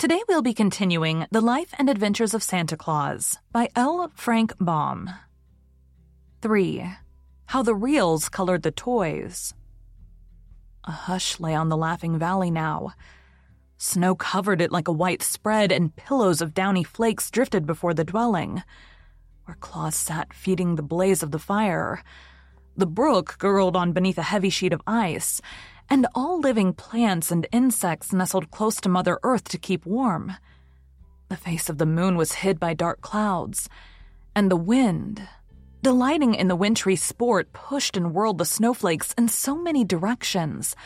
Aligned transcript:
Today 0.00 0.22
we'll 0.28 0.40
be 0.40 0.54
continuing 0.54 1.26
The 1.30 1.42
Life 1.42 1.74
and 1.76 1.90
Adventures 1.90 2.32
of 2.32 2.42
Santa 2.42 2.74
Claus 2.74 3.38
by 3.52 3.68
L. 3.76 4.10
Frank 4.14 4.54
Baum. 4.58 5.10
3. 6.40 6.90
How 7.44 7.62
the 7.62 7.74
Ryls 7.74 8.30
Colored 8.30 8.62
the 8.62 8.70
Toys. 8.70 9.52
A 10.84 10.90
hush 10.90 11.38
lay 11.38 11.54
on 11.54 11.68
the 11.68 11.76
Laughing 11.76 12.18
Valley 12.18 12.50
now. 12.50 12.94
Snow 13.76 14.14
covered 14.14 14.62
it 14.62 14.72
like 14.72 14.88
a 14.88 14.92
white 14.92 15.22
spread, 15.22 15.70
and 15.70 15.94
pillows 15.94 16.40
of 16.40 16.54
downy 16.54 16.82
flakes 16.82 17.30
drifted 17.30 17.66
before 17.66 17.92
the 17.92 18.02
dwelling, 18.02 18.62
where 19.44 19.58
Claus 19.60 19.96
sat 19.96 20.32
feeding 20.32 20.76
the 20.76 20.82
blaze 20.82 21.22
of 21.22 21.30
the 21.30 21.38
fire. 21.38 22.02
The 22.74 22.86
brook 22.86 23.36
gurgled 23.36 23.76
on 23.76 23.92
beneath 23.92 24.16
a 24.16 24.22
heavy 24.22 24.48
sheet 24.48 24.72
of 24.72 24.80
ice, 24.86 25.42
and 25.90 26.06
all 26.14 26.38
living 26.38 26.72
plants 26.72 27.32
and 27.32 27.48
insects 27.50 28.12
nestled 28.12 28.50
close 28.52 28.76
to 28.76 28.88
Mother 28.88 29.18
Earth 29.24 29.44
to 29.48 29.58
keep 29.58 29.84
warm. 29.84 30.34
The 31.28 31.36
face 31.36 31.68
of 31.68 31.78
the 31.78 31.86
moon 31.86 32.16
was 32.16 32.32
hid 32.32 32.60
by 32.60 32.74
dark 32.74 33.00
clouds, 33.00 33.68
and 34.34 34.50
the 34.50 34.56
wind, 34.56 35.28
delighting 35.82 36.34
in 36.34 36.46
the 36.46 36.56
wintry 36.56 36.94
sport, 36.94 37.52
pushed 37.52 37.96
and 37.96 38.14
whirled 38.14 38.38
the 38.38 38.44
snowflakes 38.44 39.12
in 39.18 39.28
so 39.28 39.56
many 39.56 39.84
directions 39.84 40.76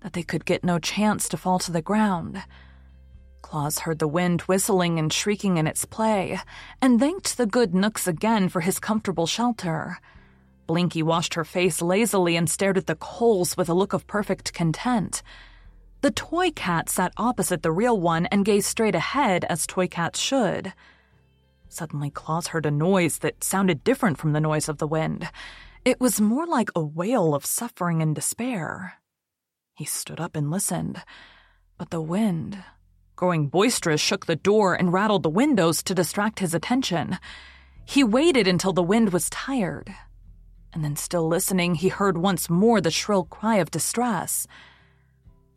that 0.00 0.12
they 0.12 0.22
could 0.22 0.44
get 0.44 0.62
no 0.62 0.78
chance 0.78 1.28
to 1.28 1.36
fall 1.36 1.58
to 1.58 1.72
the 1.72 1.82
ground. 1.82 2.42
Claus 3.42 3.80
heard 3.80 3.98
the 3.98 4.08
wind 4.08 4.42
whistling 4.42 4.98
and 4.98 5.12
shrieking 5.12 5.56
in 5.56 5.66
its 5.66 5.84
play, 5.84 6.38
and 6.80 7.00
thanked 7.00 7.36
the 7.36 7.46
good 7.46 7.74
Knooks 7.74 8.06
again 8.06 8.48
for 8.48 8.60
his 8.60 8.78
comfortable 8.78 9.26
shelter. 9.26 9.98
Blinky 10.66 11.02
washed 11.02 11.34
her 11.34 11.44
face 11.44 11.82
lazily 11.82 12.36
and 12.36 12.48
stared 12.48 12.78
at 12.78 12.86
the 12.86 12.96
coals 12.96 13.56
with 13.56 13.68
a 13.68 13.74
look 13.74 13.92
of 13.92 14.06
perfect 14.06 14.52
content. 14.52 15.22
The 16.00 16.10
toy 16.10 16.50
cat 16.50 16.88
sat 16.88 17.12
opposite 17.16 17.62
the 17.62 17.72
real 17.72 17.98
one 17.98 18.26
and 18.26 18.44
gazed 18.44 18.66
straight 18.66 18.94
ahead 18.94 19.44
as 19.48 19.66
toy 19.66 19.88
cats 19.88 20.18
should. 20.18 20.72
Suddenly, 21.68 22.10
Claus 22.10 22.48
heard 22.48 22.66
a 22.66 22.70
noise 22.70 23.18
that 23.18 23.42
sounded 23.42 23.84
different 23.84 24.18
from 24.18 24.32
the 24.32 24.40
noise 24.40 24.68
of 24.68 24.78
the 24.78 24.86
wind. 24.86 25.28
It 25.84 26.00
was 26.00 26.20
more 26.20 26.46
like 26.46 26.70
a 26.74 26.84
wail 26.84 27.34
of 27.34 27.46
suffering 27.46 28.00
and 28.00 28.14
despair. 28.14 28.94
He 29.74 29.84
stood 29.84 30.20
up 30.20 30.36
and 30.36 30.50
listened, 30.50 31.02
but 31.78 31.90
the 31.90 32.00
wind, 32.00 32.62
growing 33.16 33.48
boisterous, 33.48 34.00
shook 34.00 34.26
the 34.26 34.36
door 34.36 34.74
and 34.74 34.92
rattled 34.92 35.22
the 35.22 35.30
windows 35.30 35.82
to 35.82 35.94
distract 35.94 36.38
his 36.38 36.54
attention. 36.54 37.18
He 37.86 38.04
waited 38.04 38.46
until 38.46 38.72
the 38.72 38.82
wind 38.82 39.12
was 39.12 39.28
tired 39.30 39.94
and 40.74 40.84
then 40.84 40.96
still 40.96 41.26
listening, 41.28 41.76
he 41.76 41.88
heard 41.88 42.18
once 42.18 42.50
more 42.50 42.80
the 42.80 42.90
shrill 42.90 43.24
cry 43.24 43.56
of 43.56 43.70
distress. 43.70 44.46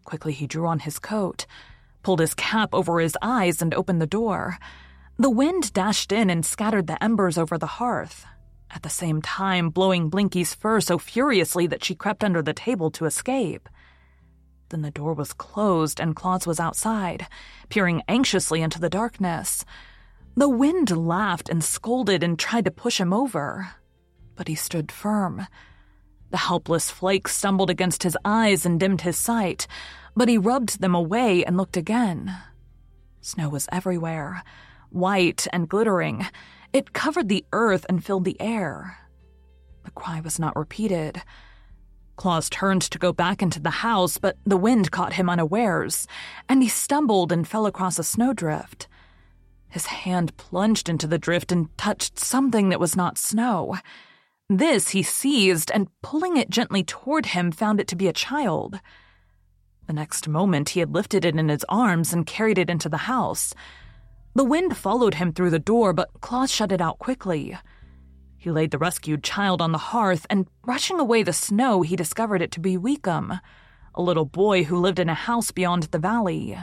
Quickly, 0.05 0.31
he 0.31 0.47
drew 0.47 0.67
on 0.67 0.79
his 0.79 0.99
coat, 0.99 1.45
pulled 2.03 2.19
his 2.19 2.35
cap 2.35 2.69
over 2.73 2.99
his 2.99 3.17
eyes, 3.21 3.61
and 3.61 3.73
opened 3.73 4.01
the 4.01 4.07
door. 4.07 4.57
The 5.17 5.31
wind 5.31 5.73
dashed 5.73 6.11
in 6.11 6.29
and 6.29 6.45
scattered 6.45 6.85
the 6.85 7.03
embers 7.03 7.37
over 7.37 7.57
the 7.57 7.65
hearth, 7.65 8.25
at 8.69 8.83
the 8.83 8.89
same 8.89 9.21
time 9.21 9.69
blowing 9.71 10.09
Blinky's 10.09 10.53
fur 10.53 10.79
so 10.79 10.99
furiously 10.99 11.65
that 11.67 11.83
she 11.83 11.95
crept 11.95 12.23
under 12.23 12.43
the 12.43 12.53
table 12.53 12.91
to 12.91 13.05
escape. 13.05 13.67
Then 14.69 14.83
the 14.83 14.91
door 14.91 15.13
was 15.13 15.33
closed 15.33 15.99
and 15.99 16.15
Claus 16.15 16.45
was 16.45 16.59
outside, 16.59 17.27
peering 17.69 18.03
anxiously 18.07 18.61
into 18.61 18.79
the 18.79 18.89
darkness. 18.89 19.65
The 20.35 20.49
wind 20.49 20.95
laughed 20.95 21.49
and 21.49 21.63
scolded 21.63 22.21
and 22.21 22.37
tried 22.37 22.65
to 22.65 22.71
push 22.71 22.99
him 22.99 23.11
over, 23.11 23.69
but 24.37 24.47
he 24.47 24.55
stood 24.55 24.91
firm. 24.91 25.47
The 26.29 26.37
helpless 26.37 26.89
flakes 26.89 27.35
stumbled 27.35 27.69
against 27.69 28.03
his 28.03 28.17
eyes 28.23 28.65
and 28.65 28.79
dimmed 28.79 29.01
his 29.01 29.17
sight, 29.17 29.67
but 30.15 30.29
he 30.29 30.37
rubbed 30.37 30.79
them 30.79 30.95
away 30.95 31.43
and 31.43 31.57
looked 31.57 31.75
again. 31.75 32.33
Snow 33.21 33.49
was 33.49 33.67
everywhere, 33.71 34.43
white 34.89 35.47
and 35.51 35.67
glittering. 35.67 36.25
It 36.71 36.93
covered 36.93 37.27
the 37.27 37.45
earth 37.51 37.85
and 37.89 38.03
filled 38.03 38.25
the 38.25 38.39
air. 38.39 38.97
The 39.83 39.91
cry 39.91 40.19
was 40.19 40.39
not 40.39 40.55
repeated. 40.55 41.21
Claus 42.17 42.49
turned 42.49 42.81
to 42.81 42.97
go 42.97 43.13
back 43.13 43.41
into 43.41 43.59
the 43.59 43.69
house, 43.69 44.17
but 44.17 44.37
the 44.45 44.57
wind 44.57 44.91
caught 44.91 45.13
him 45.13 45.29
unawares, 45.29 46.07
and 46.49 46.63
he 46.63 46.69
stumbled 46.69 47.31
and 47.31 47.47
fell 47.47 47.65
across 47.65 47.99
a 47.99 48.03
snowdrift. 48.03 48.87
His 49.69 49.85
hand 49.87 50.35
plunged 50.37 50.89
into 50.89 51.07
the 51.07 51.19
drift 51.19 51.51
and 51.51 51.75
touched 51.77 52.17
something 52.19 52.69
that 52.69 52.79
was 52.79 52.95
not 52.95 53.17
snow. 53.17 53.77
This 54.49 54.89
he 54.89 55.03
seized 55.03 55.71
and, 55.73 55.89
pulling 56.01 56.37
it 56.37 56.49
gently 56.49 56.81
toward 56.81 57.27
him, 57.27 57.51
found 57.51 57.81
it 57.81 57.87
to 57.89 57.97
be 57.97 58.07
a 58.07 58.13
child. 58.13 58.79
The 59.87 59.93
next 59.93 60.27
moment, 60.27 60.69
he 60.69 60.79
had 60.79 60.93
lifted 60.93 61.25
it 61.25 61.35
in 61.35 61.49
his 61.49 61.65
arms 61.67 62.13
and 62.13 62.25
carried 62.25 62.57
it 62.57 62.69
into 62.69 62.87
the 62.87 62.97
house. 62.97 63.53
The 64.35 64.45
wind 64.45 64.77
followed 64.77 65.15
him 65.15 65.33
through 65.33 65.49
the 65.49 65.59
door, 65.59 65.91
but 65.91 66.09
Claus 66.21 66.51
shut 66.51 66.71
it 66.71 66.79
out 66.79 66.97
quickly. 66.97 67.57
He 68.37 68.49
laid 68.49 68.71
the 68.71 68.77
rescued 68.77 69.23
child 69.23 69.61
on 69.61 69.73
the 69.73 69.77
hearth, 69.77 70.25
and 70.29 70.47
brushing 70.61 70.99
away 70.99 71.23
the 71.23 71.33
snow, 71.33 71.81
he 71.81 71.97
discovered 71.97 72.41
it 72.41 72.51
to 72.51 72.61
be 72.61 72.77
Weekum, 72.77 73.41
a 73.95 74.01
little 74.01 74.25
boy 74.25 74.63
who 74.63 74.77
lived 74.77 74.99
in 74.99 75.09
a 75.09 75.13
house 75.13 75.51
beyond 75.51 75.83
the 75.83 75.99
valley. 75.99 76.57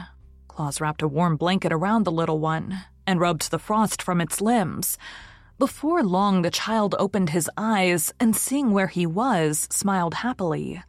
Claus 0.47 0.81
wrapped 0.81 1.03
a 1.03 1.07
warm 1.07 1.35
blanket 1.35 1.71
around 1.71 2.03
the 2.03 2.11
little 2.11 2.39
one 2.39 2.79
and 3.05 3.19
rubbed 3.19 3.51
the 3.51 3.59
frost 3.59 4.01
from 4.01 4.21
its 4.21 4.41
limbs. 4.41 4.97
Before 5.57 6.03
long, 6.03 6.41
the 6.41 6.51
child 6.51 6.95
opened 6.99 7.29
his 7.29 7.49
eyes 7.55 8.13
and, 8.19 8.35
seeing 8.35 8.71
where 8.71 8.87
he 8.87 9.05
was, 9.05 9.67
smiled 9.71 10.15
happily. 10.15 10.83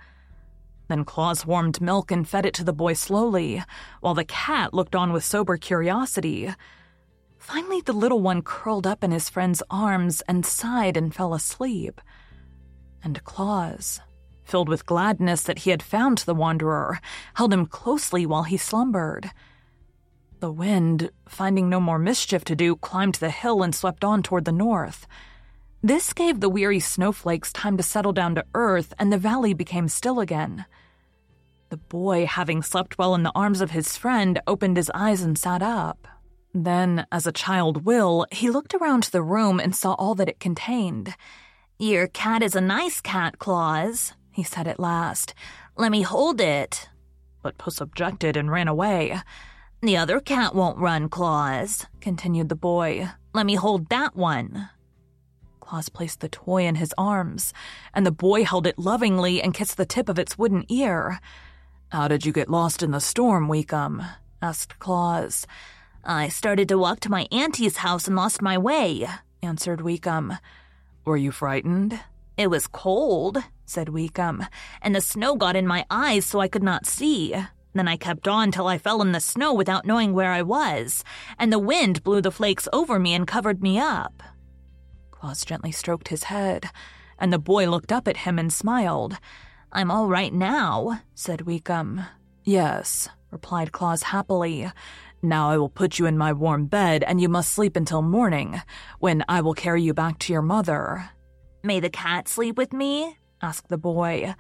Then 0.88 1.04
Claus 1.04 1.46
warmed 1.46 1.80
milk 1.80 2.10
and 2.10 2.28
fed 2.28 2.44
it 2.44 2.54
to 2.54 2.64
the 2.64 2.72
boy 2.72 2.94
slowly, 2.94 3.62
while 4.00 4.14
the 4.14 4.24
cat 4.24 4.74
looked 4.74 4.96
on 4.96 5.12
with 5.12 5.24
sober 5.24 5.56
curiosity. 5.56 6.52
Finally, 7.38 7.82
the 7.82 7.92
little 7.92 8.20
one 8.20 8.42
curled 8.42 8.86
up 8.88 9.04
in 9.04 9.12
his 9.12 9.28
friend's 9.28 9.62
arms 9.70 10.20
and 10.22 10.44
sighed 10.44 10.96
and 10.96 11.14
fell 11.14 11.32
asleep. 11.32 12.00
And 13.04 13.22
Claus, 13.22 14.00
filled 14.42 14.68
with 14.68 14.86
gladness 14.86 15.42
that 15.42 15.60
he 15.60 15.70
had 15.70 15.82
found 15.82 16.18
the 16.18 16.34
wanderer, 16.34 17.00
held 17.34 17.52
him 17.52 17.66
closely 17.66 18.26
while 18.26 18.44
he 18.44 18.56
slumbered. 18.56 19.30
The 20.40 20.52
wind, 20.52 21.10
finding 21.26 21.70
no 21.70 21.80
more 21.80 21.98
mischief 21.98 22.44
to 22.44 22.56
do, 22.56 22.76
climbed 22.76 23.14
the 23.16 23.30
hill 23.30 23.62
and 23.62 23.74
swept 23.74 24.04
on 24.04 24.22
toward 24.22 24.44
the 24.44 24.52
north. 24.52 25.06
This 25.82 26.12
gave 26.12 26.40
the 26.40 26.50
weary 26.50 26.80
snowflakes 26.80 27.52
time 27.52 27.76
to 27.78 27.82
settle 27.82 28.12
down 28.12 28.34
to 28.34 28.44
earth, 28.54 28.92
and 28.98 29.10
the 29.10 29.18
valley 29.18 29.54
became 29.54 29.88
still 29.88 30.20
again. 30.20 30.66
The 31.70 31.78
boy, 31.78 32.26
having 32.26 32.62
slept 32.62 32.98
well 32.98 33.14
in 33.14 33.22
the 33.22 33.32
arms 33.34 33.60
of 33.60 33.70
his 33.70 33.96
friend, 33.96 34.40
opened 34.46 34.76
his 34.76 34.90
eyes 34.94 35.22
and 35.22 35.38
sat 35.38 35.62
up. 35.62 36.06
Then, 36.52 37.06
as 37.10 37.26
a 37.26 37.32
child 37.32 37.84
will, 37.84 38.26
he 38.30 38.50
looked 38.50 38.74
around 38.74 39.04
the 39.04 39.22
room 39.22 39.58
and 39.58 39.74
saw 39.74 39.94
all 39.94 40.14
that 40.16 40.28
it 40.28 40.38
contained. 40.38 41.14
Your 41.78 42.06
cat 42.08 42.42
is 42.42 42.54
a 42.54 42.60
nice 42.60 43.00
cat, 43.00 43.38
Claus, 43.38 44.12
he 44.30 44.42
said 44.42 44.68
at 44.68 44.80
last. 44.80 45.34
Let 45.76 45.92
me 45.92 46.02
hold 46.02 46.40
it. 46.40 46.88
But 47.42 47.58
Puss 47.58 47.80
objected 47.80 48.36
and 48.36 48.50
ran 48.50 48.68
away. 48.68 49.20
The 49.86 49.96
other 49.96 50.18
cat 50.18 50.52
won't 50.52 50.78
run, 50.78 51.08
Claus, 51.08 51.86
continued 52.00 52.48
the 52.48 52.56
boy. 52.56 53.08
Let 53.32 53.46
me 53.46 53.54
hold 53.54 53.88
that 53.88 54.16
one. 54.16 54.68
Claus 55.60 55.88
placed 55.88 56.18
the 56.18 56.28
toy 56.28 56.66
in 56.66 56.74
his 56.74 56.92
arms, 56.98 57.54
and 57.94 58.04
the 58.04 58.10
boy 58.10 58.42
held 58.42 58.66
it 58.66 58.80
lovingly 58.80 59.40
and 59.40 59.54
kissed 59.54 59.76
the 59.76 59.86
tip 59.86 60.08
of 60.08 60.18
its 60.18 60.36
wooden 60.36 60.64
ear. 60.68 61.20
How 61.90 62.08
did 62.08 62.26
you 62.26 62.32
get 62.32 62.50
lost 62.50 62.82
in 62.82 62.90
the 62.90 63.00
storm, 63.00 63.46
Weekum? 63.46 64.04
asked 64.42 64.76
Claus. 64.80 65.46
I 66.02 66.30
started 66.30 66.68
to 66.70 66.78
walk 66.78 66.98
to 67.00 67.08
my 67.08 67.28
auntie's 67.30 67.76
house 67.76 68.08
and 68.08 68.16
lost 68.16 68.42
my 68.42 68.58
way, 68.58 69.06
answered 69.40 69.82
Weekum. 69.82 70.36
Were 71.04 71.16
you 71.16 71.30
frightened? 71.30 72.00
It 72.36 72.48
was 72.48 72.66
cold, 72.66 73.38
said 73.66 73.86
Weekum, 73.86 74.48
and 74.82 74.96
the 74.96 75.00
snow 75.00 75.36
got 75.36 75.54
in 75.54 75.64
my 75.64 75.86
eyes 75.88 76.24
so 76.26 76.40
I 76.40 76.48
could 76.48 76.64
not 76.64 76.86
see. 76.86 77.36
Then 77.76 77.88
I 77.88 77.98
kept 77.98 78.26
on 78.26 78.50
till 78.52 78.68
I 78.68 78.78
fell 78.78 79.02
in 79.02 79.12
the 79.12 79.20
snow 79.20 79.52
without 79.52 79.84
knowing 79.84 80.14
where 80.14 80.32
I 80.32 80.40
was, 80.40 81.04
and 81.38 81.52
the 81.52 81.58
wind 81.58 82.02
blew 82.02 82.22
the 82.22 82.30
flakes 82.30 82.66
over 82.72 82.98
me 82.98 83.12
and 83.12 83.26
covered 83.26 83.62
me 83.62 83.78
up. 83.78 84.22
Claus 85.10 85.44
gently 85.44 85.72
stroked 85.72 86.08
his 86.08 86.24
head, 86.24 86.70
and 87.18 87.30
the 87.30 87.38
boy 87.38 87.68
looked 87.68 87.92
up 87.92 88.08
at 88.08 88.16
him 88.16 88.38
and 88.38 88.50
smiled. 88.50 89.18
I'm 89.72 89.90
all 89.90 90.08
right 90.08 90.32
now, 90.32 91.02
said 91.14 91.40
Weekum. 91.40 92.06
Yes, 92.44 93.10
replied 93.30 93.72
Claus 93.72 94.04
happily. 94.04 94.72
Now 95.20 95.50
I 95.50 95.58
will 95.58 95.68
put 95.68 95.98
you 95.98 96.06
in 96.06 96.16
my 96.16 96.32
warm 96.32 96.68
bed, 96.68 97.02
and 97.02 97.20
you 97.20 97.28
must 97.28 97.52
sleep 97.52 97.76
until 97.76 98.00
morning, 98.00 98.62
when 99.00 99.22
I 99.28 99.42
will 99.42 99.54
carry 99.54 99.82
you 99.82 99.92
back 99.92 100.18
to 100.20 100.32
your 100.32 100.40
mother. 100.40 101.10
May 101.62 101.80
the 101.80 101.90
cat 101.90 102.26
sleep 102.26 102.56
with 102.56 102.72
me? 102.72 103.18
asked 103.42 103.68
the 103.68 103.76
boy. 103.76 104.34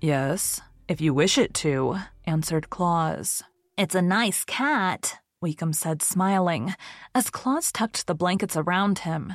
Yes, 0.00 0.60
if 0.88 1.00
you 1.00 1.14
wish 1.14 1.38
it 1.38 1.54
to, 1.54 1.98
answered 2.24 2.70
Claus. 2.70 3.42
It's 3.76 3.94
a 3.94 4.02
nice 4.02 4.44
cat, 4.44 5.20
Weekum 5.42 5.74
said, 5.74 6.02
smiling, 6.02 6.74
as 7.14 7.30
Claus 7.30 7.70
tucked 7.70 8.06
the 8.06 8.14
blankets 8.14 8.56
around 8.56 9.00
him 9.00 9.34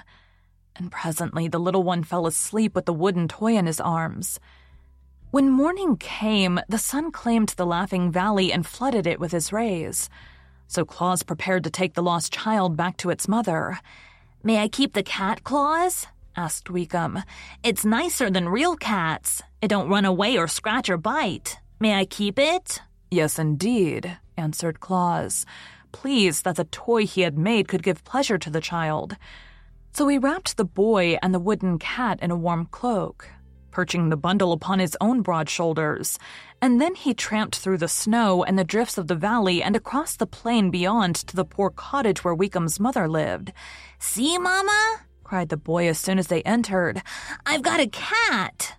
and 0.76 0.92
presently 0.92 1.48
the 1.48 1.60
little 1.60 1.84
one 1.84 2.04
fell 2.04 2.28
asleep 2.28 2.76
with 2.76 2.86
the 2.86 2.94
wooden 2.94 3.28
toy 3.28 3.56
in 3.56 3.66
his 3.66 3.80
arms. 3.80 4.40
When 5.32 5.50
morning 5.50 5.98
came, 5.98 6.60
the 6.70 6.78
sun 6.78 7.12
claimed 7.12 7.50
the 7.50 7.66
Laughing 7.66 8.12
Valley 8.12 8.52
and 8.52 8.66
flooded 8.66 9.08
it 9.08 9.20
with 9.20 9.32
his 9.32 9.52
rays. 9.52 10.10
So 10.68 10.86
Claus 10.86 11.24
prepared 11.24 11.64
to 11.64 11.70
take 11.70 11.94
the 11.94 12.04
lost 12.04 12.34
child 12.34 12.78
back 12.78 12.98
to 12.98 13.10
its 13.10 13.28
mother. 13.28 13.80
May 14.44 14.62
I 14.62 14.68
keep 14.68 14.94
the 14.94 15.04
cat, 15.04 15.44
Claus? 15.44 16.08
Asked 16.36 16.68
Weekum. 16.68 17.24
It's 17.64 17.86
nicer 17.86 18.30
than 18.30 18.50
real 18.50 18.76
cats. 18.76 19.42
It 19.62 19.68
don't 19.68 19.90
run 19.90 20.06
away 20.06 20.38
or 20.38 20.48
scratch 20.48 20.90
or 20.90 20.98
bite. 20.98 21.58
May 21.80 21.96
I 21.96 22.06
keep 22.06 22.40
it? 22.40 22.82
Yes, 23.12 23.38
indeed, 23.38 24.18
answered 24.38 24.80
Claus, 24.80 25.46
pleased 25.92 26.44
that 26.46 26.56
the 26.56 26.66
toy 26.66 27.06
he 27.06 27.22
had 27.22 27.38
made 27.38 27.68
could 27.68 27.84
give 27.84 28.04
pleasure 28.04 28.38
to 28.38 28.50
the 28.50 28.62
child. 28.62 29.16
So 29.94 30.08
he 30.08 30.18
wrapped 30.18 30.58
the 30.58 30.66
boy 30.66 31.20
and 31.22 31.34
the 31.34 31.40
wooden 31.40 31.78
cat 31.78 32.20
in 32.22 32.32
a 32.32 32.36
warm 32.36 32.66
cloak, 32.72 33.30
perching 33.70 34.10
the 34.10 34.18
bundle 34.18 34.52
upon 34.52 34.80
his 34.80 34.98
own 35.00 35.22
broad 35.22 35.50
shoulders, 35.50 36.18
and 36.62 36.82
then 36.82 36.96
he 36.96 37.14
tramped 37.14 37.58
through 37.58 37.78
the 37.78 37.88
snow 37.88 38.44
and 38.44 38.58
the 38.58 38.64
drifts 38.64 38.98
of 38.98 39.08
the 39.08 39.16
valley 39.16 39.62
and 39.62 39.76
across 39.76 40.16
the 40.16 40.26
plain 40.26 40.72
beyond 40.72 41.16
to 41.16 41.36
the 41.36 41.46
poor 41.46 41.70
cottage 41.70 42.24
where 42.24 42.36
Weekum's 42.36 42.80
mother 42.80 43.08
lived. 43.08 43.52
See, 44.00 44.38
Mama? 44.38 45.02
Cried 45.24 45.50
the 45.50 45.58
boy 45.58 45.88
as 45.88 46.00
soon 46.00 46.20
as 46.20 46.28
they 46.28 46.42
entered. 46.44 47.02
I've 47.46 47.62
got 47.62 47.80
a 47.80 47.88
cat. 47.88 48.78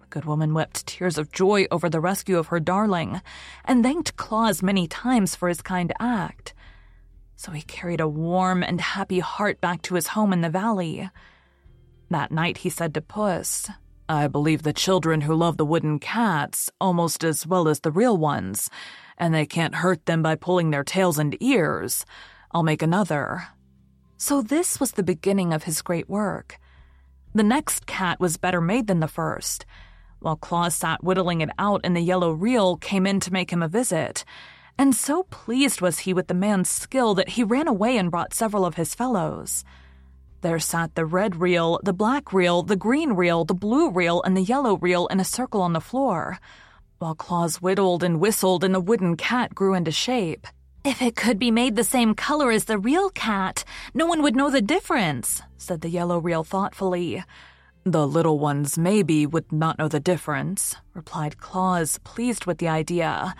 The 0.00 0.06
good 0.08 0.24
woman 0.24 0.54
wept 0.54 0.86
tears 0.86 1.18
of 1.18 1.32
joy 1.32 1.66
over 1.70 1.88
the 1.88 2.00
rescue 2.00 2.38
of 2.38 2.48
her 2.48 2.60
darling, 2.60 3.20
and 3.64 3.82
thanked 3.82 4.16
Claus 4.16 4.62
many 4.62 4.86
times 4.86 5.34
for 5.34 5.48
his 5.48 5.62
kind 5.62 5.92
act 6.00 6.54
so 7.36 7.52
he 7.52 7.62
carried 7.62 8.00
a 8.00 8.08
warm 8.08 8.62
and 8.62 8.80
happy 8.80 9.20
heart 9.20 9.60
back 9.60 9.82
to 9.82 9.94
his 9.94 10.08
home 10.08 10.32
in 10.32 10.40
the 10.40 10.48
valley. 10.50 11.08
That 12.10 12.32
night 12.32 12.58
he 12.58 12.70
said 12.70 12.94
to 12.94 13.02
Puss, 13.02 13.68
I 14.08 14.26
believe 14.26 14.62
the 14.62 14.72
children 14.72 15.20
who 15.20 15.34
love 15.34 15.56
the 15.56 15.66
wooden 15.66 15.98
cats 15.98 16.70
almost 16.80 17.24
as 17.24 17.46
well 17.46 17.68
as 17.68 17.80
the 17.80 17.90
real 17.90 18.16
ones, 18.16 18.70
and 19.18 19.34
they 19.34 19.46
can't 19.46 19.76
hurt 19.76 20.06
them 20.06 20.22
by 20.22 20.34
pulling 20.34 20.70
their 20.70 20.84
tails 20.84 21.18
and 21.18 21.36
ears. 21.42 22.06
I'll 22.52 22.62
make 22.62 22.82
another. 22.82 23.48
So 24.18 24.40
this 24.40 24.80
was 24.80 24.92
the 24.92 25.02
beginning 25.02 25.52
of 25.52 25.64
his 25.64 25.82
great 25.82 26.08
work. 26.08 26.58
The 27.34 27.42
next 27.42 27.86
cat 27.86 28.18
was 28.18 28.38
better 28.38 28.62
made 28.62 28.86
than 28.86 29.00
the 29.00 29.08
first. 29.08 29.66
While 30.20 30.36
Claus 30.36 30.74
sat 30.74 31.04
whittling 31.04 31.42
it 31.42 31.50
out 31.58 31.82
and 31.84 31.94
the 31.94 32.00
yellow 32.00 32.32
Ryl 32.32 32.76
came 32.76 33.06
in 33.06 33.20
to 33.20 33.32
make 33.32 33.50
him 33.50 33.62
a 33.62 33.68
visit, 33.68 34.24
and 34.78 34.94
so 34.94 35.24
pleased 35.24 35.82
was 35.82 36.00
he 36.00 36.14
with 36.14 36.28
the 36.28 36.34
man's 36.34 36.70
skill 36.70 37.14
that 37.14 37.30
he 37.30 37.44
ran 37.44 37.68
away 37.68 37.98
and 37.98 38.10
brought 38.10 38.32
several 38.32 38.64
of 38.64 38.76
his 38.76 38.94
fellows. 38.94 39.64
There 40.40 40.58
sat 40.58 40.94
the 40.94 41.04
red 41.04 41.36
Ryl, 41.36 41.80
the 41.82 41.92
black 41.92 42.32
Ryl, 42.32 42.62
the 42.62 42.76
green 42.76 43.12
Ryl, 43.12 43.44
the 43.44 43.54
blue 43.54 43.90
Ryl, 43.90 44.22
and 44.24 44.36
the 44.36 44.42
yellow 44.42 44.78
Ryl 44.78 45.06
in 45.08 45.20
a 45.20 45.24
circle 45.24 45.60
on 45.60 45.74
the 45.74 45.80
floor, 45.80 46.38
while 46.98 47.14
Claus 47.14 47.60
whittled 47.60 48.02
and 48.02 48.18
whistled 48.20 48.64
and 48.64 48.74
the 48.74 48.80
wooden 48.80 49.16
cat 49.16 49.54
grew 49.54 49.74
into 49.74 49.90
shape. 49.90 50.46
If 50.86 51.02
it 51.02 51.16
could 51.16 51.40
be 51.40 51.50
made 51.50 51.74
the 51.74 51.82
same 51.82 52.14
color 52.14 52.52
as 52.52 52.66
the 52.66 52.78
real 52.78 53.10
cat, 53.10 53.64
no 53.92 54.06
one 54.06 54.22
would 54.22 54.36
know 54.36 54.50
the 54.50 54.62
difference, 54.62 55.42
said 55.58 55.80
the 55.80 55.88
yellow 55.88 56.20
Ryl 56.20 56.44
thoughtfully. 56.44 57.24
The 57.82 58.06
little 58.06 58.38
ones 58.38 58.78
maybe 58.78 59.26
would 59.26 59.50
not 59.50 59.80
know 59.80 59.88
the 59.88 59.98
difference, 59.98 60.76
replied 60.94 61.38
Claus, 61.38 61.98
pleased 62.04 62.46
with 62.46 62.58
the 62.58 62.68
idea. 62.68 63.34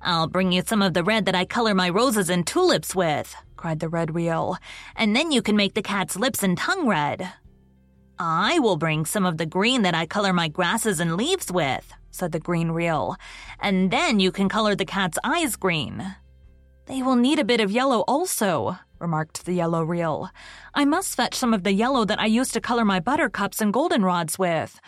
I'll 0.00 0.28
bring 0.28 0.52
you 0.52 0.62
some 0.64 0.80
of 0.80 0.94
the 0.94 1.02
red 1.02 1.26
that 1.26 1.34
I 1.34 1.44
color 1.44 1.74
my 1.74 1.88
roses 1.88 2.30
and 2.30 2.46
tulips 2.46 2.94
with, 2.94 3.34
cried 3.56 3.80
the 3.80 3.88
red 3.88 4.14
Ryl, 4.14 4.56
and 4.94 5.16
then 5.16 5.32
you 5.32 5.42
can 5.42 5.56
make 5.56 5.74
the 5.74 5.82
cat's 5.82 6.14
lips 6.14 6.44
and 6.44 6.56
tongue 6.56 6.86
red. 6.86 7.32
I 8.20 8.60
will 8.60 8.76
bring 8.76 9.06
some 9.06 9.26
of 9.26 9.38
the 9.38 9.46
green 9.46 9.82
that 9.82 9.96
I 9.96 10.06
color 10.06 10.32
my 10.32 10.46
grasses 10.46 11.00
and 11.00 11.16
leaves 11.16 11.50
with, 11.50 11.92
said 12.12 12.30
the 12.30 12.38
green 12.38 12.68
Ryl, 12.68 13.16
and 13.58 13.90
then 13.90 14.20
you 14.20 14.30
can 14.30 14.48
color 14.48 14.76
the 14.76 14.84
cat's 14.84 15.18
eyes 15.24 15.56
green. 15.56 16.14
They 16.86 17.02
will 17.02 17.16
need 17.16 17.38
a 17.38 17.44
bit 17.44 17.60
of 17.60 17.70
yellow 17.70 18.00
also, 18.08 18.76
remarked 18.98 19.44
the 19.44 19.52
yellow 19.52 19.84
Ryl. 19.84 20.30
I 20.74 20.84
must 20.84 21.16
fetch 21.16 21.34
some 21.34 21.54
of 21.54 21.62
the 21.62 21.72
yellow 21.72 22.04
that 22.04 22.20
I 22.20 22.26
used 22.26 22.54
to 22.54 22.60
color 22.60 22.84
my 22.84 22.98
buttercups 22.98 23.60
and 23.60 23.72
goldenrods 23.72 24.38
with. 24.38 24.80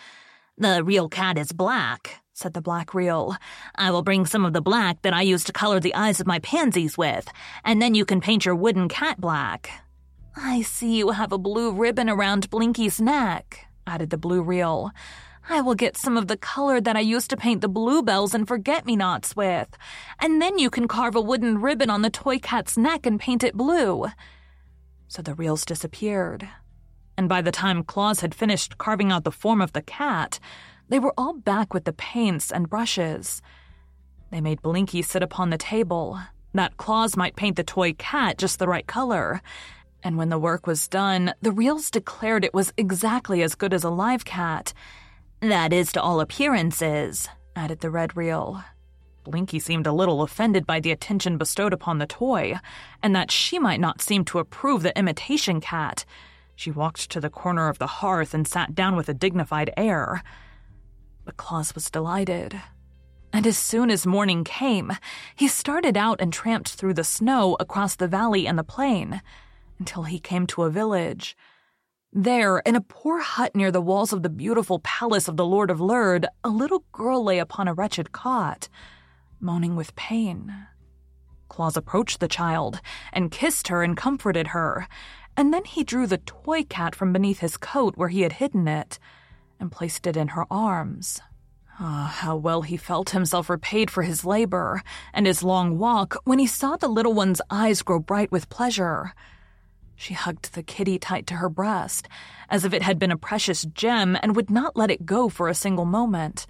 The 0.57 0.83
real 0.83 1.09
cat 1.09 1.37
is 1.37 1.51
black, 1.51 2.21
said 2.33 2.53
the 2.53 2.61
black 2.61 2.93
Ryl. 2.93 3.37
I 3.75 3.91
will 3.91 4.03
bring 4.03 4.25
some 4.25 4.45
of 4.45 4.53
the 4.53 4.61
black 4.61 5.01
that 5.03 5.13
I 5.13 5.21
used 5.21 5.47
to 5.47 5.53
color 5.53 5.79
the 5.79 5.95
eyes 5.95 6.19
of 6.19 6.27
my 6.27 6.39
pansies 6.39 6.97
with, 6.97 7.29
and 7.63 7.81
then 7.81 7.95
you 7.95 8.05
can 8.05 8.21
paint 8.21 8.45
your 8.45 8.55
wooden 8.55 8.89
cat 8.89 9.19
black. 9.19 9.69
I 10.35 10.63
see 10.63 10.97
you 10.97 11.11
have 11.11 11.31
a 11.31 11.37
blue 11.37 11.71
ribbon 11.71 12.09
around 12.09 12.49
Blinky's 12.49 12.99
neck, 12.99 13.67
added 13.87 14.09
the 14.09 14.17
blue 14.17 14.41
Ryl. 14.41 14.91
I 15.47 15.61
will 15.61 15.75
get 15.75 15.95
some 15.95 16.17
of 16.17 16.27
the 16.27 16.37
color 16.37 16.81
that 16.81 16.95
I 16.95 17.01
used 17.01 17.29
to 17.29 17.37
paint 17.37 17.61
the 17.61 17.67
bluebells 17.67 18.33
and 18.33 18.47
forget-me-nots 18.47 19.35
with, 19.35 19.77
and 20.19 20.41
then 20.41 20.57
you 20.57 20.71
can 20.71 20.87
carve 20.87 21.15
a 21.15 21.21
wooden 21.21 21.61
ribbon 21.61 21.89
on 21.89 22.01
the 22.01 22.09
toy 22.09 22.39
cat's 22.39 22.77
neck 22.77 23.05
and 23.05 23.19
paint 23.19 23.43
it 23.43 23.55
blue. 23.55 24.07
So 25.07 25.21
the 25.21 25.35
Ryls 25.35 25.63
disappeared. 25.63 26.49
And 27.17 27.29
by 27.29 27.41
the 27.41 27.51
time 27.51 27.83
Claus 27.83 28.21
had 28.21 28.33
finished 28.33 28.79
carving 28.79 29.11
out 29.11 29.23
the 29.23 29.31
form 29.31 29.61
of 29.61 29.73
the 29.73 29.83
cat, 29.83 30.39
they 30.89 30.99
were 30.99 31.13
all 31.17 31.33
back 31.33 31.73
with 31.73 31.85
the 31.85 31.93
paints 31.93 32.51
and 32.51 32.69
brushes. 32.69 33.41
They 34.31 34.41
made 34.41 34.61
Blinky 34.63 35.03
sit 35.03 35.21
upon 35.21 35.51
the 35.51 35.57
table, 35.57 36.19
that 36.53 36.77
Claus 36.77 37.15
might 37.15 37.35
paint 37.35 37.55
the 37.55 37.63
toy 37.63 37.93
cat 37.93 38.37
just 38.37 38.59
the 38.59 38.67
right 38.67 38.87
color. 38.87 39.41
And 40.03 40.17
when 40.17 40.29
the 40.29 40.39
work 40.39 40.65
was 40.65 40.87
done, 40.87 41.33
the 41.41 41.51
Ryls 41.51 41.91
declared 41.91 42.43
it 42.43 42.53
was 42.53 42.73
exactly 42.77 43.43
as 43.43 43.55
good 43.55 43.73
as 43.73 43.83
a 43.83 43.89
live 43.89 44.25
cat. 44.25 44.73
That 45.41 45.73
is 45.73 45.91
to 45.91 46.01
all 46.01 46.19
appearances, 46.19 47.27
added 47.55 47.79
the 47.79 47.89
red 47.89 48.15
Ryl. 48.15 48.63
Blinky 49.23 49.59
seemed 49.59 49.87
a 49.87 49.91
little 49.91 50.21
offended 50.21 50.65
by 50.65 50.79
the 50.79 50.91
attention 50.91 51.37
bestowed 51.37 51.73
upon 51.73 51.97
the 51.97 52.07
toy, 52.07 52.55
and 53.01 53.15
that 53.15 53.31
she 53.31 53.59
might 53.59 53.79
not 53.79 54.01
seem 54.01 54.23
to 54.25 54.39
approve 54.39 54.83
the 54.83 54.97
imitation 54.97 55.59
cat. 55.59 56.05
She 56.55 56.71
walked 56.71 57.09
to 57.09 57.19
the 57.19 57.29
corner 57.29 57.67
of 57.67 57.79
the 57.79 57.87
hearth 57.87 58.33
and 58.33 58.47
sat 58.47 58.75
down 58.75 58.95
with 58.95 59.09
a 59.09 59.13
dignified 59.13 59.73
air. 59.75 60.23
But 61.25 61.37
Claus 61.37 61.75
was 61.75 61.89
delighted. 61.89 62.61
And 63.33 63.45
as 63.45 63.57
soon 63.57 63.91
as 63.91 64.05
morning 64.05 64.45
came, 64.45 64.93
he 65.35 65.47
started 65.47 65.97
out 65.97 66.21
and 66.21 66.31
tramped 66.31 66.69
through 66.69 66.93
the 66.93 67.03
snow 67.03 67.57
across 67.59 67.95
the 67.95 68.07
valley 68.07 68.47
and 68.47 68.57
the 68.57 68.63
plain 68.63 69.21
until 69.79 70.03
he 70.03 70.19
came 70.19 70.47
to 70.47 70.63
a 70.63 70.69
village. 70.69 71.35
There, 72.17 72.59
in 72.59 72.77
a 72.77 72.81
poor 72.81 73.19
hut 73.19 73.53
near 73.57 73.73
the 73.73 73.81
walls 73.81 74.13
of 74.13 74.23
the 74.23 74.29
beautiful 74.29 74.79
palace 74.79 75.27
of 75.27 75.35
the 75.35 75.45
Lord 75.45 75.69
of 75.69 75.81
Lerd, 75.81 76.25
a 76.45 76.49
little 76.49 76.85
girl 76.93 77.21
lay 77.21 77.39
upon 77.39 77.67
a 77.67 77.73
wretched 77.73 78.13
cot, 78.13 78.69
moaning 79.41 79.75
with 79.75 79.97
pain. 79.97 80.67
Claus 81.49 81.75
approached 81.75 82.21
the 82.21 82.29
child 82.29 82.79
and 83.11 83.31
kissed 83.31 83.67
her 83.67 83.83
and 83.83 83.97
comforted 83.97 84.47
her, 84.47 84.87
and 85.35 85.53
then 85.53 85.65
he 85.65 85.83
drew 85.83 86.07
the 86.07 86.19
toy 86.19 86.63
cat 86.63 86.95
from 86.95 87.11
beneath 87.11 87.39
his 87.39 87.57
coat 87.57 87.97
where 87.97 88.07
he 88.07 88.21
had 88.21 88.31
hidden 88.31 88.65
it 88.65 88.97
and 89.59 89.69
placed 89.69 90.07
it 90.07 90.15
in 90.15 90.29
her 90.29 90.45
arms. 90.49 91.19
Ah, 91.81 92.15
how 92.19 92.37
well 92.37 92.61
he 92.61 92.77
felt 92.77 93.09
himself 93.09 93.49
repaid 93.49 93.91
for 93.91 94.03
his 94.03 94.23
labor 94.23 94.81
and 95.13 95.27
his 95.27 95.43
long 95.43 95.77
walk 95.77 96.15
when 96.23 96.39
he 96.39 96.47
saw 96.47 96.77
the 96.77 96.87
little 96.87 97.13
one's 97.13 97.41
eyes 97.49 97.81
grow 97.81 97.99
bright 97.99 98.31
with 98.31 98.47
pleasure. 98.47 99.13
She 99.95 100.13
hugged 100.13 100.53
the 100.53 100.63
kitty 100.63 100.99
tight 100.99 101.25
to 101.27 101.35
her 101.35 101.49
breast, 101.49 102.07
as 102.49 102.65
if 102.65 102.73
it 102.73 102.83
had 102.83 102.99
been 102.99 103.11
a 103.11 103.17
precious 103.17 103.63
gem 103.63 104.17
and 104.21 104.35
would 104.35 104.49
not 104.49 104.75
let 104.75 104.91
it 104.91 105.05
go 105.05 105.29
for 105.29 105.47
a 105.47 105.55
single 105.55 105.85
moment. 105.85 106.45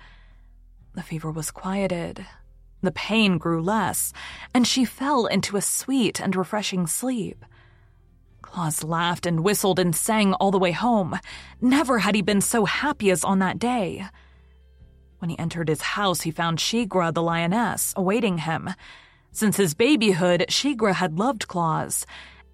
The 0.93 1.03
fever 1.03 1.31
was 1.31 1.51
quieted. 1.51 2.25
The 2.81 2.91
pain 2.91 3.37
grew 3.37 3.61
less, 3.61 4.13
and 4.53 4.67
she 4.67 4.85
fell 4.85 5.25
into 5.25 5.57
a 5.57 5.61
sweet 5.61 6.19
and 6.19 6.35
refreshing 6.35 6.87
sleep. 6.87 7.43
Claus 8.41 8.83
laughed 8.83 9.25
and 9.25 9.43
whistled 9.43 9.79
and 9.79 9.95
sang 9.95 10.33
all 10.33 10.51
the 10.51 10.59
way 10.59 10.71
home. 10.71 11.19
Never 11.59 11.99
had 11.99 12.15
he 12.15 12.21
been 12.21 12.41
so 12.41 12.65
happy 12.65 13.11
as 13.11 13.23
on 13.23 13.39
that 13.39 13.59
day. 13.59 14.05
When 15.19 15.29
he 15.29 15.39
entered 15.39 15.67
his 15.67 15.81
house, 15.81 16.21
he 16.21 16.31
found 16.31 16.59
Shiegra, 16.59 17.13
the 17.13 17.23
lioness 17.23 17.93
awaiting 17.97 18.39
him. 18.39 18.69
Since 19.31 19.57
his 19.57 19.73
babyhood, 19.73 20.45
Shiegra 20.47 20.93
had 20.93 21.19
loved 21.19 21.47
Claus, 21.47 22.05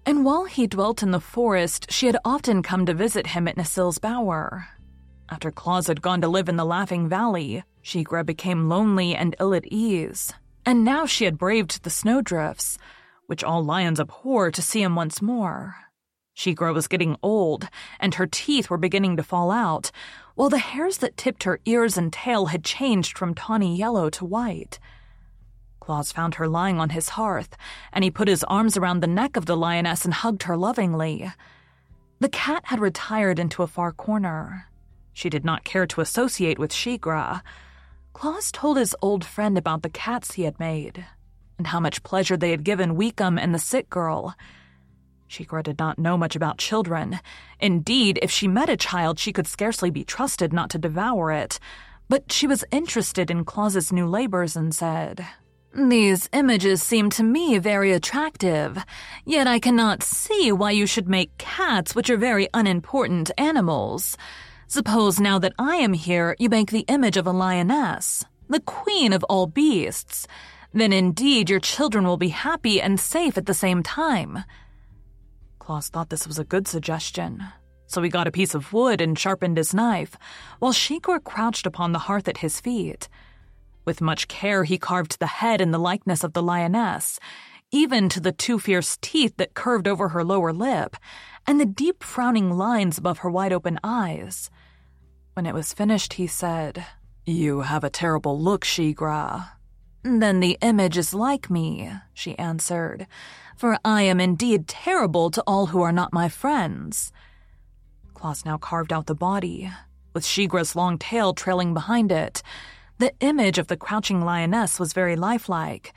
and 0.04 0.24
while 0.24 0.44
he 0.44 0.66
dwelt 0.66 1.02
in 1.02 1.10
the 1.10 1.20
forest, 1.20 1.90
she 1.90 2.06
had 2.06 2.16
often 2.24 2.62
come 2.62 2.86
to 2.86 2.94
visit 2.94 3.28
him 3.28 3.46
at 3.46 3.56
Necile's 3.56 3.98
bower. 3.98 4.68
After 5.30 5.50
Claus 5.50 5.86
had 5.86 6.02
gone 6.02 6.20
to 6.20 6.28
live 6.28 6.48
in 6.48 6.56
the 6.56 6.64
Laughing 6.64 7.08
Valley, 7.08 7.64
Shiegra 7.82 8.24
became 8.24 8.68
lonely 8.68 9.14
and 9.14 9.36
ill 9.40 9.54
at 9.54 9.66
ease, 9.66 10.32
and 10.66 10.84
now 10.84 11.06
she 11.06 11.24
had 11.24 11.38
braved 11.38 11.82
the 11.82 11.90
snowdrifts, 11.90 12.78
which 13.26 13.42
all 13.42 13.64
lions 13.64 13.98
abhor 13.98 14.50
to 14.50 14.62
see 14.62 14.82
him 14.82 14.94
once 14.94 15.22
more. 15.22 15.76
Shiegra 16.34 16.72
was 16.72 16.88
getting 16.88 17.16
old, 17.22 17.68
and 18.00 18.14
her 18.14 18.26
teeth 18.26 18.70
were 18.70 18.78
beginning 18.78 19.16
to 19.16 19.22
fall 19.22 19.50
out, 19.50 19.90
while 20.34 20.48
the 20.48 20.58
hairs 20.58 20.98
that 20.98 21.16
tipped 21.16 21.44
her 21.44 21.60
ears 21.64 21.96
and 21.96 22.12
tail 22.12 22.46
had 22.46 22.64
changed 22.64 23.16
from 23.16 23.34
tawny 23.34 23.76
yellow 23.76 24.10
to 24.10 24.24
white. 24.24 24.78
Claus 25.82 26.12
found 26.12 26.36
her 26.36 26.46
lying 26.46 26.78
on 26.78 26.90
his 26.90 27.08
hearth, 27.08 27.56
and 27.92 28.04
he 28.04 28.10
put 28.10 28.28
his 28.28 28.44
arms 28.44 28.76
around 28.76 29.00
the 29.00 29.08
neck 29.08 29.36
of 29.36 29.46
the 29.46 29.56
lioness 29.56 30.04
and 30.04 30.14
hugged 30.14 30.44
her 30.44 30.56
lovingly. 30.56 31.32
The 32.20 32.28
cat 32.28 32.62
had 32.66 32.78
retired 32.78 33.40
into 33.40 33.64
a 33.64 33.66
far 33.66 33.90
corner. 33.90 34.68
She 35.12 35.28
did 35.28 35.44
not 35.44 35.64
care 35.64 35.88
to 35.88 36.00
associate 36.00 36.56
with 36.56 36.70
Shiegra. 36.70 37.42
Claus 38.12 38.52
told 38.52 38.76
his 38.76 38.94
old 39.02 39.24
friend 39.24 39.58
about 39.58 39.82
the 39.82 39.90
cats 39.90 40.34
he 40.34 40.44
had 40.44 40.60
made, 40.60 41.04
and 41.58 41.66
how 41.66 41.80
much 41.80 42.04
pleasure 42.04 42.36
they 42.36 42.52
had 42.52 42.62
given 42.62 42.94
Weekum 42.94 43.36
and 43.36 43.52
the 43.52 43.58
sick 43.58 43.90
girl. 43.90 44.36
Shiegra 45.28 45.64
did 45.64 45.80
not 45.80 45.98
know 45.98 46.16
much 46.16 46.36
about 46.36 46.58
children. 46.58 47.18
Indeed, 47.58 48.20
if 48.22 48.30
she 48.30 48.46
met 48.46 48.70
a 48.70 48.76
child, 48.76 49.18
she 49.18 49.32
could 49.32 49.48
scarcely 49.48 49.90
be 49.90 50.04
trusted 50.04 50.52
not 50.52 50.70
to 50.70 50.78
devour 50.78 51.32
it. 51.32 51.58
But 52.08 52.30
she 52.30 52.46
was 52.46 52.64
interested 52.70 53.32
in 53.32 53.44
Claus's 53.44 53.90
new 53.90 54.06
labors 54.06 54.54
and 54.54 54.72
said, 54.72 55.26
These 55.74 56.28
images 56.34 56.82
seem 56.82 57.08
to 57.10 57.22
me 57.22 57.56
very 57.56 57.92
attractive, 57.92 58.84
yet 59.24 59.46
I 59.46 59.58
cannot 59.58 60.02
see 60.02 60.52
why 60.52 60.72
you 60.72 60.86
should 60.86 61.08
make 61.08 61.38
cats, 61.38 61.94
which 61.94 62.10
are 62.10 62.18
very 62.18 62.46
unimportant 62.52 63.30
animals. 63.38 64.18
Suppose 64.66 65.18
now 65.18 65.38
that 65.38 65.54
I 65.58 65.76
am 65.76 65.94
here, 65.94 66.36
you 66.38 66.50
make 66.50 66.72
the 66.72 66.84
image 66.88 67.16
of 67.16 67.26
a 67.26 67.32
lioness, 67.32 68.22
the 68.50 68.60
queen 68.60 69.14
of 69.14 69.24
all 69.24 69.46
beasts. 69.46 70.26
Then 70.74 70.92
indeed 70.92 71.48
your 71.48 71.60
children 71.60 72.06
will 72.06 72.18
be 72.18 72.28
happy 72.28 72.78
and 72.78 73.00
safe 73.00 73.38
at 73.38 73.46
the 73.46 73.54
same 73.54 73.82
time. 73.82 74.44
Claus 75.58 75.88
thought 75.88 76.10
this 76.10 76.26
was 76.26 76.38
a 76.38 76.44
good 76.44 76.68
suggestion, 76.68 77.44
so 77.86 78.02
he 78.02 78.10
got 78.10 78.26
a 78.26 78.32
piece 78.32 78.54
of 78.54 78.74
wood 78.74 79.00
and 79.00 79.18
sharpened 79.18 79.56
his 79.56 79.72
knife, 79.72 80.18
while 80.58 80.72
Shiegra 80.72 81.24
crouched 81.24 81.66
upon 81.66 81.92
the 81.92 82.00
hearth 82.00 82.28
at 82.28 82.38
his 82.38 82.60
feet. 82.60 83.08
With 83.84 84.00
much 84.00 84.28
care, 84.28 84.64
he 84.64 84.78
carved 84.78 85.18
the 85.18 85.26
head 85.26 85.60
in 85.60 85.70
the 85.70 85.78
likeness 85.78 86.22
of 86.22 86.32
the 86.32 86.42
lioness, 86.42 87.18
even 87.70 88.08
to 88.10 88.20
the 88.20 88.32
two 88.32 88.58
fierce 88.58 88.98
teeth 89.00 89.36
that 89.38 89.54
curved 89.54 89.88
over 89.88 90.10
her 90.10 90.22
lower 90.22 90.52
lip, 90.52 90.96
and 91.46 91.58
the 91.58 91.66
deep 91.66 92.04
frowning 92.04 92.56
lines 92.56 92.98
above 92.98 93.18
her 93.18 93.30
wide 93.30 93.52
open 93.52 93.80
eyes. 93.82 94.50
When 95.34 95.46
it 95.46 95.54
was 95.54 95.72
finished, 95.72 96.14
he 96.14 96.26
said, 96.26 96.84
You 97.24 97.62
have 97.62 97.82
a 97.82 97.90
terrible 97.90 98.38
look, 98.38 98.64
Shiegra. 98.64 99.52
Then 100.04 100.40
the 100.40 100.58
image 100.60 100.98
is 100.98 101.14
like 101.14 101.48
me, 101.48 101.90
she 102.12 102.38
answered, 102.38 103.06
for 103.56 103.78
I 103.84 104.02
am 104.02 104.20
indeed 104.20 104.66
terrible 104.66 105.30
to 105.30 105.42
all 105.46 105.66
who 105.66 105.80
are 105.82 105.92
not 105.92 106.12
my 106.12 106.28
friends. 106.28 107.12
Claus 108.12 108.44
now 108.44 108.58
carved 108.58 108.92
out 108.92 109.06
the 109.06 109.14
body, 109.14 109.70
with 110.12 110.24
Shiegra's 110.24 110.76
long 110.76 110.98
tail 110.98 111.32
trailing 111.32 111.72
behind 111.72 112.12
it. 112.12 112.42
The 113.02 113.12
image 113.18 113.58
of 113.58 113.66
the 113.66 113.76
crouching 113.76 114.20
lioness 114.20 114.78
was 114.78 114.92
very 114.92 115.16
lifelike. 115.16 115.92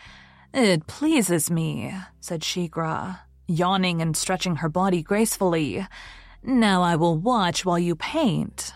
It 0.56 0.88
pleases 0.88 1.52
me, 1.52 1.94
said 2.20 2.42
Shiegra, 2.42 3.20
yawning 3.46 4.02
and 4.02 4.18
stretching 4.18 4.56
her 4.56 4.70
body 4.70 5.04
gracefully. 5.04 5.86
Now 6.42 6.82
I 6.82 6.96
will 6.96 7.16
watch 7.16 7.64
while 7.64 7.78
you 7.78 7.96
paint. 7.96 8.74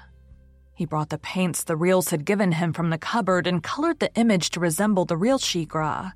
He 0.75 0.85
brought 0.85 1.09
the 1.09 1.17
paints 1.17 1.63
the 1.63 1.75
Ryls 1.75 2.09
had 2.09 2.23
given 2.23 2.51
him 2.51 2.71
from 2.71 2.91
the 2.91 2.99
cupboard 2.99 3.47
and 3.47 3.63
colored 3.63 3.99
the 3.99 4.13
image 4.13 4.51
to 4.51 4.59
resemble 4.59 5.05
the 5.05 5.17
real 5.17 5.39
Shiegra. 5.39 6.13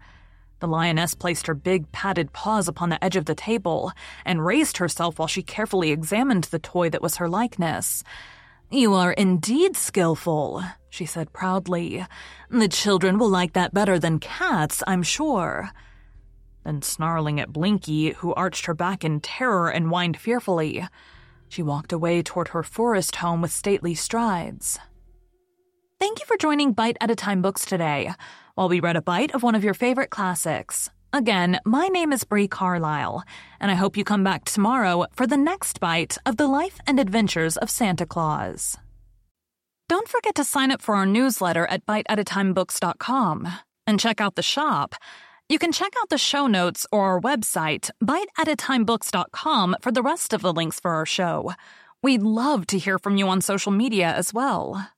The 0.59 0.67
lioness 0.67 1.15
placed 1.15 1.47
her 1.47 1.55
big 1.55 1.91
padded 1.91 2.31
paws 2.31 2.67
upon 2.67 2.89
the 2.89 3.03
edge 3.03 3.15
of 3.15 3.25
the 3.25 3.33
table 3.33 3.91
and 4.23 4.45
raised 4.45 4.77
herself 4.77 5.17
while 5.17 5.27
she 5.27 5.41
carefully 5.41 5.89
examined 5.89 6.43
the 6.43 6.59
toy 6.59 6.91
that 6.91 7.01
was 7.01 7.15
her 7.15 7.27
likeness. 7.27 8.03
You 8.73 8.95
are 8.95 9.11
indeed 9.11 9.77
skillful, 9.77 10.63
she 10.89 11.05
said 11.05 11.31
proudly. 11.31 12.03
The 12.49 12.67
children 12.67 13.19
will 13.19 13.29
like 13.29 13.53
that 13.53 13.71
better 13.71 13.99
than 13.99 14.17
cats, 14.17 14.81
I'm 14.87 15.03
sure. 15.03 15.69
Then, 16.65 16.81
snarling 16.81 17.39
at 17.39 17.53
Blinky, 17.53 18.13
who 18.13 18.33
arched 18.33 18.65
her 18.65 18.73
back 18.73 19.05
in 19.05 19.19
terror 19.19 19.69
and 19.69 19.91
whined 19.91 20.17
fearfully, 20.17 20.87
she 21.49 21.61
walked 21.61 21.93
away 21.93 22.23
toward 22.23 22.47
her 22.47 22.63
forest 22.63 23.17
home 23.17 23.43
with 23.43 23.51
stately 23.51 23.93
strides. 23.93 24.79
Thank 25.99 26.19
you 26.19 26.25
for 26.25 26.35
joining 26.35 26.73
Bite 26.73 26.97
at 26.99 27.11
a 27.11 27.15
Time 27.15 27.43
Books 27.43 27.65
today, 27.65 28.11
while 28.55 28.69
we 28.69 28.79
read 28.79 28.95
a 28.95 29.03
bite 29.03 29.35
of 29.35 29.43
one 29.43 29.53
of 29.53 29.63
your 29.63 29.75
favorite 29.75 30.09
classics. 30.09 30.89
Again, 31.13 31.59
my 31.63 31.87
name 31.87 32.11
is 32.11 32.23
Bree 32.23 32.47
Carlisle, 32.47 33.23
and 33.59 33.69
I 33.69 33.75
hope 33.75 33.95
you 33.95 34.03
come 34.03 34.23
back 34.23 34.45
tomorrow 34.45 35.05
for 35.13 35.25
the 35.27 35.37
next 35.37 35.79
bite 35.79 36.17
of 36.25 36.37
the 36.37 36.47
life 36.47 36.79
and 36.87 36.99
adventures 36.99 37.55
of 37.55 37.69
Santa 37.69 38.05
Claus. 38.05 38.77
Don't 39.87 40.07
forget 40.07 40.35
to 40.35 40.43
sign 40.43 40.71
up 40.71 40.81
for 40.81 40.95
our 40.95 41.05
newsletter 41.05 41.67
at 41.67 41.85
biteatatimebooks.com 41.85 43.47
and 43.85 43.99
check 43.99 44.19
out 44.19 44.35
the 44.35 44.41
shop 44.41 44.95
you 45.49 45.59
can 45.59 45.71
check 45.71 45.93
out 46.01 46.09
the 46.09 46.17
show 46.17 46.47
notes 46.47 46.87
or 46.91 47.05
our 47.05 47.21
website, 47.21 47.91
biteatatimebooks.com, 48.03 49.75
for 49.81 49.91
the 49.91 50.01
rest 50.01 50.33
of 50.33 50.41
the 50.41 50.53
links 50.53 50.79
for 50.79 50.91
our 50.91 51.05
show. 51.05 51.53
We'd 52.01 52.23
love 52.23 52.65
to 52.67 52.79
hear 52.79 52.97
from 52.97 53.17
you 53.17 53.27
on 53.27 53.41
social 53.41 53.71
media 53.71 54.11
as 54.13 54.33
well. 54.33 54.89